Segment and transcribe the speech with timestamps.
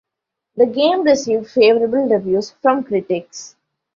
[0.55, 3.55] The game received favourable reviews from critics.